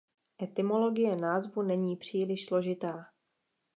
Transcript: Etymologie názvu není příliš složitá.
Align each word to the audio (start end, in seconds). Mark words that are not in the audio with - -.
Etymologie 0.43 1.15
názvu 1.15 1.61
není 1.61 1.95
příliš 1.95 2.45
složitá. 2.45 3.05